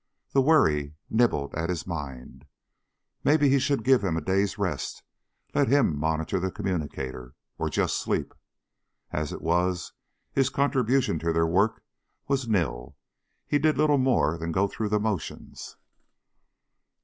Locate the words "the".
0.31-0.41, 6.39-6.49, 14.89-14.99